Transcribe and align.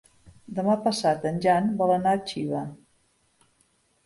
Demà 0.59 0.77
passat 0.87 1.27
en 1.31 1.37
Jan 1.43 1.69
vol 1.83 1.93
anar 1.97 2.15
a 2.17 2.23
Xiva. 2.33 2.63